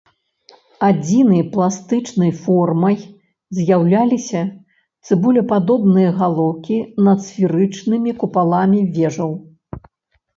[0.85, 2.95] Адзінай пластычнай формай
[3.57, 4.41] з'яўляліся
[5.07, 9.31] цыбулепадобныя галоўкі над сферычнымі купаламі вежаў.